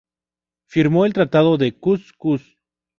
Firmó 0.65 1.05
el 1.05 1.13
Tratado 1.13 1.57
de 1.59 1.77
Cuz-Cuz. 1.77 2.57